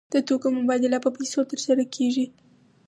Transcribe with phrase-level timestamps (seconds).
[0.13, 2.25] د توکو مبادله په پیسو ترسره کیږي.